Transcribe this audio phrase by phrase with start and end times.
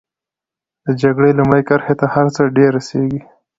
[0.85, 3.21] د جګړې لومړۍ کرښې ته هر څه ډېر رسېږي.